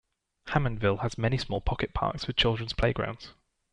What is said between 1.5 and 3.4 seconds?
pocket parks with children's playgrounds.